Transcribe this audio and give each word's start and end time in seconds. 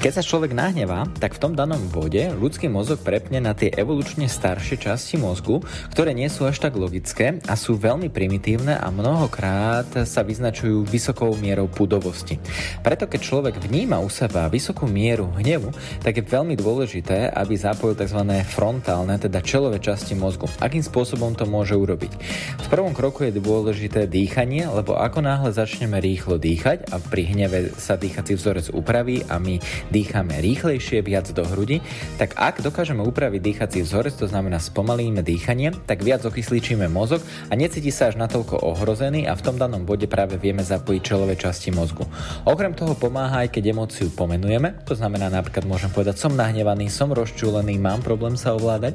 Keď 0.00 0.16
sa 0.16 0.24
človek 0.24 0.56
nahnevá, 0.56 1.04
tak 1.20 1.36
v 1.36 1.42
tom 1.44 1.52
danom 1.52 1.76
bode 1.92 2.32
ľudský 2.32 2.72
mozog 2.72 3.04
prepne 3.04 3.36
na 3.36 3.52
tie 3.52 3.68
evolučne 3.68 4.32
staršie 4.32 4.80
časti 4.80 5.20
mozgu, 5.20 5.60
ktoré 5.92 6.16
nie 6.16 6.24
sú 6.32 6.48
až 6.48 6.56
tak 6.56 6.72
logické 6.80 7.36
a 7.44 7.52
sú 7.52 7.76
veľmi 7.76 8.08
primitívne 8.08 8.80
a 8.80 8.88
mnohokrát 8.88 10.08
sa 10.08 10.24
vyznačujú 10.24 10.88
vysokou 10.88 11.36
mierou 11.36 11.68
pudovosti. 11.68 12.40
Preto 12.80 13.04
keď 13.04 13.20
človek 13.20 13.54
vníma 13.60 14.00
u 14.00 14.08
seba 14.08 14.48
vysokú 14.48 14.88
mieru 14.88 15.28
hnevu, 15.36 15.68
tak 16.00 16.16
je 16.16 16.24
veľmi 16.24 16.56
dôležité, 16.56 17.28
aby 17.36 17.60
zapojil 17.60 17.92
tzv. 17.92 18.24
frontálne, 18.48 19.20
teda 19.20 19.44
čelové 19.44 19.84
časti 19.84 20.16
mozgu. 20.16 20.48
Akým 20.64 20.80
spôsobom 20.80 21.36
to 21.36 21.44
môže 21.44 21.76
urobiť? 21.76 22.12
V 22.56 22.66
prvom 22.72 22.96
kroku 22.96 23.28
je 23.28 23.36
dôležité 23.36 24.08
dýchanie, 24.08 24.64
lebo 24.64 24.96
ako 24.96 25.20
náhle 25.20 25.52
začneme 25.52 26.00
rýchlo 26.00 26.40
dýchať 26.40 26.88
a 26.88 26.96
pri 26.96 27.36
hneve 27.36 27.76
sa 27.76 28.00
dýchací 28.00 28.32
vzorec 28.40 28.72
upraví 28.72 29.28
a 29.28 29.36
my 29.36 29.60
dýchame 29.90 30.38
rýchlejšie, 30.38 31.02
viac 31.02 31.28
do 31.34 31.42
hrudi, 31.44 31.82
tak 32.16 32.38
ak 32.38 32.62
dokážeme 32.62 33.02
upraviť 33.02 33.40
dýchací 33.42 33.78
vzorec, 33.82 34.14
to 34.16 34.30
znamená 34.30 34.62
spomalíme 34.62 35.20
dýchanie, 35.20 35.74
tak 35.84 36.06
viac 36.06 36.22
okysličíme 36.22 36.86
mozog 36.86 37.20
a 37.50 37.52
necíti 37.58 37.90
sa 37.90 38.08
až 38.08 38.22
natoľko 38.22 38.62
ohrozený 38.62 39.26
a 39.26 39.34
v 39.34 39.44
tom 39.44 39.58
danom 39.58 39.82
bode 39.82 40.06
práve 40.06 40.38
vieme 40.38 40.62
zapojiť 40.62 41.02
čelové 41.02 41.34
časti 41.34 41.74
mozgu. 41.74 42.06
Okrem 42.46 42.72
toho 42.72 42.94
pomáha 42.94 43.42
aj 43.44 43.50
keď 43.50 43.74
emóciu 43.74 44.08
pomenujeme, 44.14 44.86
to 44.86 44.94
znamená 44.94 45.26
napríklad 45.28 45.66
môžem 45.66 45.90
povedať 45.90 46.22
som 46.22 46.32
nahnevaný, 46.32 46.86
som 46.86 47.10
rozčúlený, 47.10 47.76
mám 47.82 48.00
problém 48.00 48.38
sa 48.38 48.54
ovládať. 48.54 48.94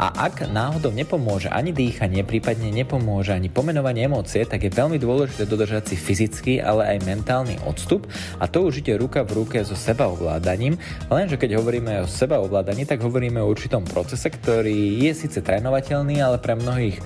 A 0.00 0.08
ak 0.32 0.48
náhodou 0.48 0.90
nepomôže 0.90 1.52
ani 1.52 1.76
dýchanie, 1.76 2.24
prípadne 2.24 2.72
nepomôže 2.72 3.36
ani 3.36 3.52
pomenovanie 3.52 4.08
emócie, 4.08 4.48
tak 4.48 4.64
je 4.64 4.72
veľmi 4.72 4.96
dôležité 4.96 5.44
dodržať 5.44 5.92
si 5.92 5.96
fyzický, 6.00 6.62
ale 6.62 6.96
aj 6.96 7.04
mentálny 7.04 7.60
odstup 7.68 8.08
a 8.38 8.48
to 8.48 8.64
už 8.64 8.80
ide 8.80 8.96
ruka 8.96 9.26
v 9.26 9.44
ruke 9.44 9.58
so 9.66 9.76
seba 9.76 10.08
sebaovládaním, 10.22 10.78
lenže 11.10 11.34
keď 11.34 11.58
hovoríme 11.58 12.06
o 12.06 12.06
sebaovládaní, 12.06 12.86
tak 12.86 13.02
hovoríme 13.02 13.42
o 13.42 13.50
určitom 13.50 13.82
procese, 13.82 14.30
ktorý 14.30 15.02
je 15.02 15.10
síce 15.18 15.42
trénovateľný, 15.42 16.22
ale 16.22 16.38
pre 16.38 16.54
mnohých 16.54 17.02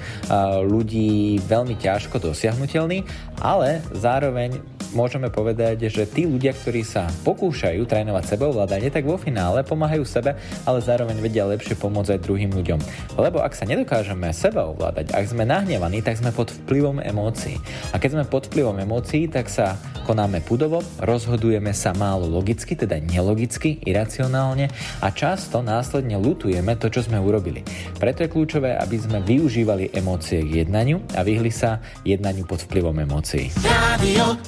ľudí 0.68 1.40
veľmi 1.48 1.80
ťažko 1.80 2.20
dosiahnutelný, 2.20 3.08
ale 3.40 3.80
zároveň 3.96 4.60
môžeme 4.96 5.28
povedať, 5.28 5.92
že 5.92 6.08
tí 6.08 6.24
ľudia, 6.24 6.56
ktorí 6.56 6.80
sa 6.80 7.12
pokúšajú 7.28 7.84
trénovať 7.84 8.32
sebaovládanie, 8.32 8.88
tak 8.88 9.04
vo 9.04 9.20
finále 9.20 9.60
pomáhajú 9.60 10.08
sebe, 10.08 10.32
ale 10.64 10.78
zároveň 10.80 11.20
vedia 11.20 11.44
lepšie 11.44 11.76
pomôcť 11.76 12.16
aj 12.16 12.24
druhým 12.24 12.56
ľuďom. 12.56 12.80
Lebo 13.20 13.44
ak 13.44 13.52
sa 13.52 13.68
nedokážeme 13.68 14.32
seba 14.32 14.64
ovládať, 14.72 15.12
ak 15.12 15.24
sme 15.28 15.44
nahnevaní, 15.44 16.00
tak 16.00 16.16
sme 16.16 16.32
pod 16.32 16.48
vplyvom 16.64 17.04
emócií. 17.04 17.60
A 17.92 18.00
keď 18.00 18.16
sme 18.16 18.24
pod 18.24 18.48
vplyvom 18.48 18.80
emócií, 18.80 19.28
tak 19.28 19.52
sa 19.52 19.76
konáme 20.08 20.40
pudovo, 20.40 20.80
rozhodujeme 21.02 21.76
sa 21.76 21.92
málo 21.92 22.30
logicky, 22.30 22.78
teda 22.78 22.96
nelogicky, 23.02 23.82
iracionálne 23.84 24.72
a 25.02 25.08
často 25.12 25.60
následne 25.60 26.16
lutujeme 26.16 26.78
to, 26.78 26.88
čo 26.88 27.04
sme 27.04 27.18
urobili. 27.18 27.66
Preto 27.98 28.22
je 28.22 28.32
kľúčové, 28.32 28.78
aby 28.78 28.96
sme 28.96 29.18
využívali 29.20 29.92
emócie 29.92 30.40
k 30.46 30.64
jednaniu 30.64 31.02
a 31.18 31.26
vyhli 31.26 31.50
sa 31.50 31.82
jednaniu 32.06 32.46
pod 32.46 32.62
vplyvom 32.64 32.96
emócií. 33.02 33.50
Radio 33.66 34.38